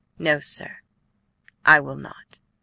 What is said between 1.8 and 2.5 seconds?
not."